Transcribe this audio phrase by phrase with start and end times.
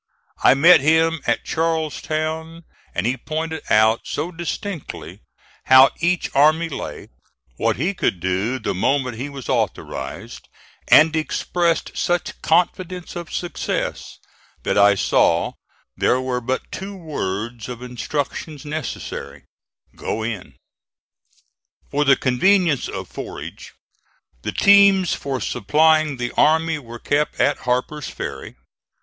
[0.43, 2.63] I met him at Charlestown,
[2.95, 5.19] and he pointed out so distinctly
[5.65, 7.09] how each army lay;
[7.57, 10.47] what he could do the moment he was authorized,
[10.87, 14.17] and expressed such confidence of success,
[14.63, 15.51] that I saw
[15.95, 19.43] there were but two words of instructions necessary
[19.95, 20.55] Go in!
[21.91, 23.75] For the conveniences of forage,
[24.41, 28.55] the teams for supplying the army were kept at Harper's Ferry.